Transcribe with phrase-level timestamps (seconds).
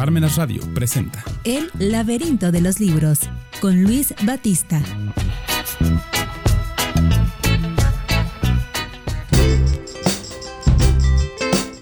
[0.00, 3.20] Parmenas Radio presenta El laberinto de los libros
[3.60, 4.80] con Luis Batista.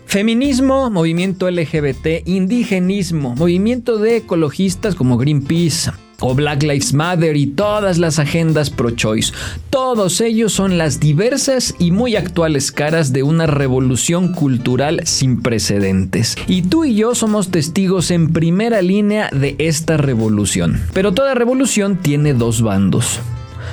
[0.07, 7.99] Feminismo, movimiento LGBT, indigenismo, movimiento de ecologistas como Greenpeace o Black Lives Matter y todas
[7.99, 9.33] las agendas pro-choice.
[9.71, 16.37] Todos ellos son las diversas y muy actuales caras de una revolución cultural sin precedentes.
[16.47, 20.81] Y tú y yo somos testigos en primera línea de esta revolución.
[20.93, 23.21] Pero toda revolución tiene dos bandos.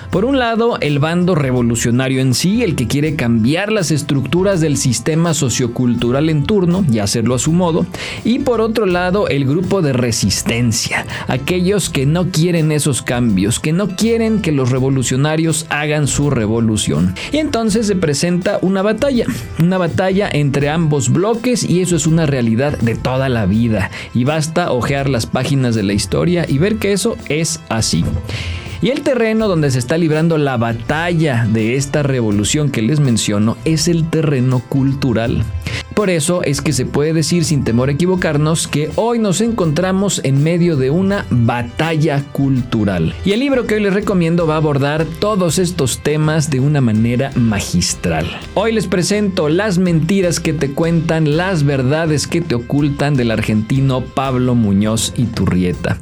[0.09, 4.77] Por un lado, el bando revolucionario en sí, el que quiere cambiar las estructuras del
[4.77, 7.85] sistema sociocultural en turno y hacerlo a su modo.
[8.23, 13.73] Y por otro lado, el grupo de resistencia, aquellos que no quieren esos cambios, que
[13.73, 17.15] no quieren que los revolucionarios hagan su revolución.
[17.31, 19.25] Y entonces se presenta una batalla,
[19.59, 23.91] una batalla entre ambos bloques y eso es una realidad de toda la vida.
[24.13, 28.03] Y basta ojear las páginas de la historia y ver que eso es así.
[28.85, 33.57] Y el terreno donde se está librando la batalla de esta revolución que les menciono
[33.65, 35.43] es el terreno cultural.
[35.95, 40.21] Por eso es que se puede decir sin temor a equivocarnos que hoy nos encontramos
[40.23, 43.15] en medio de una batalla cultural.
[43.25, 46.79] Y el libro que hoy les recomiendo va a abordar todos estos temas de una
[46.79, 48.27] manera magistral.
[48.53, 54.01] Hoy les presento las mentiras que te cuentan, las verdades que te ocultan del argentino
[54.01, 55.97] Pablo Muñoz y Turrieta.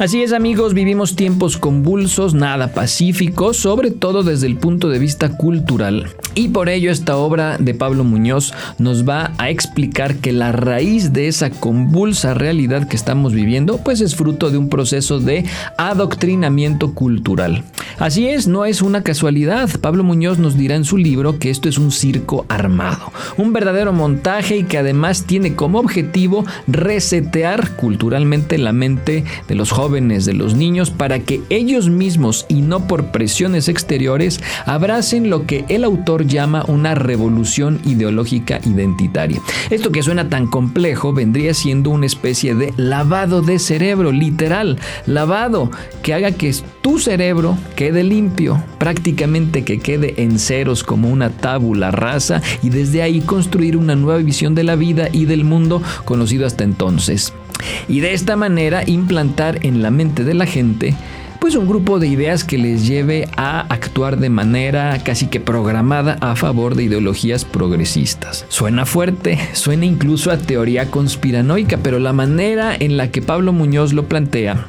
[0.00, 5.36] Así es amigos, vivimos tiempos convulsos, nada pacíficos, sobre todo desde el punto de vista
[5.36, 6.08] cultural.
[6.34, 11.12] Y por ello esta obra de Pablo Muñoz nos va a explicar que la raíz
[11.12, 15.44] de esa convulsa realidad que estamos viviendo pues es fruto de un proceso de
[15.76, 17.62] adoctrinamiento cultural.
[18.00, 19.68] Así es, no es una casualidad.
[19.78, 23.92] Pablo Muñoz nos dirá en su libro que esto es un circo armado, un verdadero
[23.92, 30.32] montaje y que además tiene como objetivo resetear culturalmente la mente de los jóvenes, de
[30.32, 35.84] los niños, para que ellos mismos y no por presiones exteriores abracen lo que el
[35.84, 39.42] autor llama una revolución ideológica identitaria.
[39.68, 45.70] Esto que suena tan complejo vendría siendo una especie de lavado de cerebro, literal, lavado
[46.02, 47.58] que haga que tu cerebro
[47.90, 53.76] quede limpio, prácticamente que quede en ceros como una tábula rasa y desde ahí construir
[53.76, 57.32] una nueva visión de la vida y del mundo conocido hasta entonces.
[57.88, 60.94] Y de esta manera implantar en la mente de la gente
[61.40, 66.16] pues un grupo de ideas que les lleve a actuar de manera casi que programada
[66.20, 68.46] a favor de ideologías progresistas.
[68.50, 73.92] Suena fuerte, suena incluso a teoría conspiranoica, pero la manera en la que Pablo Muñoz
[73.94, 74.68] lo plantea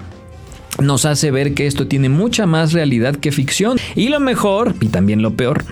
[0.79, 3.77] nos hace ver que esto tiene mucha más realidad que ficción.
[3.95, 5.63] Y lo mejor, y también lo peor,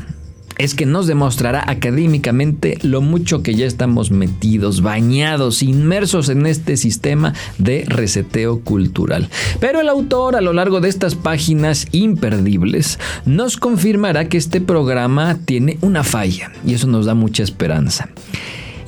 [0.59, 6.75] es que nos demostrará académicamente lo mucho que ya estamos metidos, bañados, inmersos en este
[6.75, 9.29] sistema de reseteo cultural.
[9.61, 15.37] Pero el autor a lo largo de estas páginas imperdibles nos confirmará que este programa
[15.45, 18.09] tiene una falla y eso nos da mucha esperanza.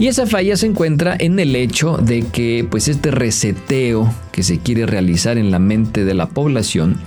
[0.02, 4.58] Y esa falla se encuentra en el hecho de que pues este reseteo que se
[4.58, 6.98] quiere realizar en la mente de la población,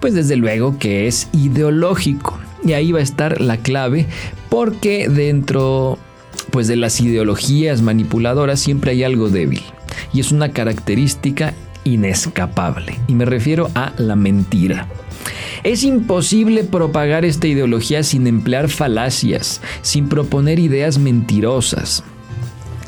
[0.00, 2.40] pues desde luego que es ideológico.
[2.64, 4.06] Y ahí va a estar la clave
[4.48, 6.00] porque dentro
[6.50, 9.62] pues de las ideologías manipuladoras siempre hay algo débil
[10.12, 11.54] y es una característica
[11.84, 14.88] inescapable y me refiero a la mentira.
[15.62, 22.02] Es imposible propagar esta ideología sin emplear falacias, sin proponer ideas mentirosas.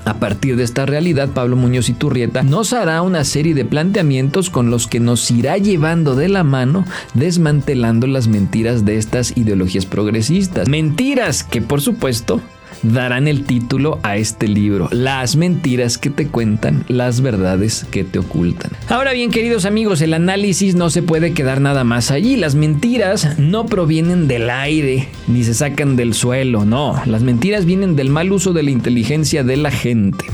[0.05, 4.51] A partir de esta realidad, Pablo Muñoz y Turrieta nos hará una serie de planteamientos
[4.51, 6.85] con los que nos irá llevando de la mano
[7.15, 10.69] desmantelando las mentiras de estas ideologías progresistas.
[10.69, 12.41] Mentiras que por supuesto
[12.83, 18.19] darán el título a este libro, Las mentiras que te cuentan, las verdades que te
[18.19, 18.71] ocultan.
[18.89, 22.37] Ahora bien, queridos amigos, el análisis no se puede quedar nada más allí.
[22.37, 27.01] Las mentiras no provienen del aire ni se sacan del suelo, no.
[27.07, 30.25] Las mentiras vienen del mal uso de la inteligencia de la gente.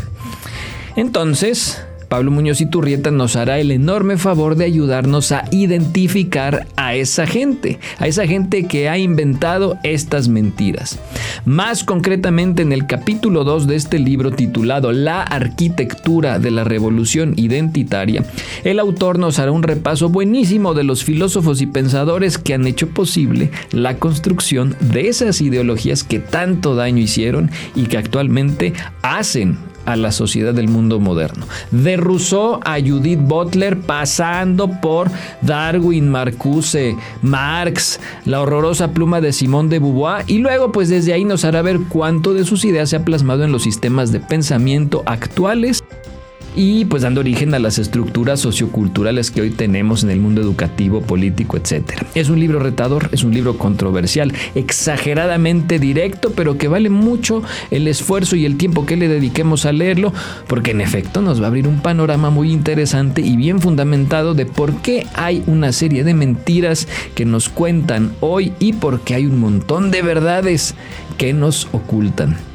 [0.96, 6.96] Entonces, Pablo Muñoz y Turrieta nos hará el enorme favor de ayudarnos a identificar a
[6.96, 10.98] esa gente, a esa gente que ha inventado estas mentiras.
[11.44, 17.34] Más concretamente en el capítulo 2 de este libro titulado La arquitectura de la revolución
[17.36, 18.24] identitaria,
[18.64, 22.88] el autor nos hará un repaso buenísimo de los filósofos y pensadores que han hecho
[22.88, 28.72] posible la construcción de esas ideologías que tanto daño hicieron y que actualmente
[29.02, 31.46] hacen a la sociedad del mundo moderno.
[31.70, 35.10] De Rousseau a Judith Butler, pasando por
[35.42, 41.24] Darwin, Marcuse, Marx, la horrorosa pluma de Simón de Beauvoir, y luego pues desde ahí
[41.24, 45.02] nos hará ver cuánto de sus ideas se ha plasmado en los sistemas de pensamiento
[45.06, 45.82] actuales
[46.56, 51.00] y pues dando origen a las estructuras socioculturales que hoy tenemos en el mundo educativo,
[51.00, 52.02] político, etc.
[52.14, 57.88] Es un libro retador, es un libro controversial, exageradamente directo, pero que vale mucho el
[57.88, 60.12] esfuerzo y el tiempo que le dediquemos a leerlo,
[60.46, 64.46] porque en efecto nos va a abrir un panorama muy interesante y bien fundamentado de
[64.46, 69.26] por qué hay una serie de mentiras que nos cuentan hoy y por qué hay
[69.26, 70.74] un montón de verdades
[71.16, 72.49] que nos ocultan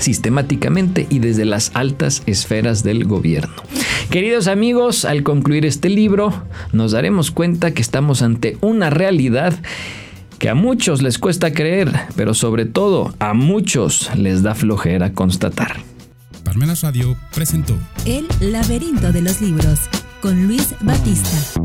[0.00, 3.54] sistemáticamente y desde las altas esferas del gobierno.
[4.10, 6.32] Queridos amigos, al concluir este libro,
[6.72, 9.54] nos daremos cuenta que estamos ante una realidad
[10.38, 15.80] que a muchos les cuesta creer, pero sobre todo a muchos les da flojera constatar.
[16.44, 17.76] Parmenas Radio presentó
[18.06, 19.80] El laberinto de los libros
[20.20, 21.60] con Luis Batista.